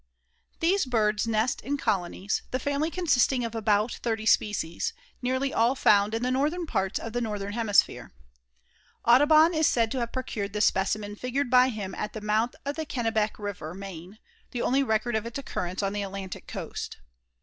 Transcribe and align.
These 0.61 0.87
birds 0.87 1.27
nest 1.27 1.61
in 1.61 1.77
colonies, 1.77 2.41
the 2.49 2.57
family 2.57 2.89
consisting 2.89 3.45
of 3.45 3.53
about 3.53 3.99
thirty 4.01 4.25
species, 4.25 4.93
nearly 5.21 5.53
all 5.53 5.75
found 5.75 6.15
in 6.15 6.23
the 6.23 6.31
northern 6.31 6.65
parts 6.65 6.97
of 6.97 7.13
the 7.13 7.21
northern 7.21 7.53
hemisphere. 7.53 8.11
Audubon 9.05 9.53
is 9.53 9.67
said 9.67 9.91
to 9.91 9.99
have 9.99 10.11
procured 10.11 10.53
the 10.53 10.61
specimen 10.61 11.15
figured 11.15 11.51
by 11.51 11.69
him 11.69 11.93
at 11.93 12.13
the 12.13 12.21
mouth 12.21 12.55
of 12.65 12.77
the 12.77 12.85
Kennebec 12.87 13.37
river, 13.37 13.75
Maine, 13.75 14.17
the 14.49 14.63
only 14.63 14.81
record 14.81 15.15
of 15.15 15.27
its 15.27 15.37
occurrence 15.37 15.83
on 15.83 15.93
the 15.93 16.01
Atlantic 16.01 16.47
coast. 16.47 16.97